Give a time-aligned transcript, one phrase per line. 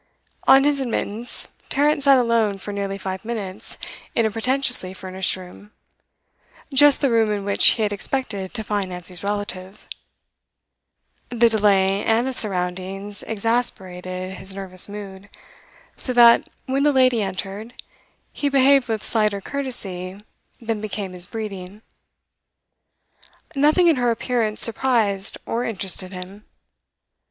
[0.47, 3.77] On his admittance, Tarrant sat alone for nearly five minutes
[4.15, 5.73] in a pretentiously furnished room
[6.73, 9.87] just the room in which he had expected to find Nancy's relative;
[11.29, 15.29] the delay and the surroundings exasperated his nervous mood,
[15.97, 17.75] so that, when the lady entered,
[18.33, 20.19] he behaved with slighter courtesy
[20.59, 21.83] than became his breeding.
[23.55, 26.45] Nothing in her appearance surprised or interested him.